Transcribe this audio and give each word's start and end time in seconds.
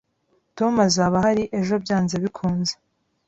Tom 0.57 0.73
azaba 0.87 1.15
ahari 1.19 1.43
ejo 1.59 1.75
byanze 1.83 2.15
bikunze 2.23 2.73